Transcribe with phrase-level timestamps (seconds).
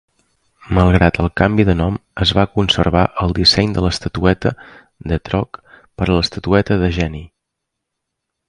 [0.77, 4.55] Malgrat el canvi de nom, es va conservar el disseny de l'estatueta
[5.13, 5.63] d'Etrog
[5.99, 7.29] per a l'estatueta de Genie.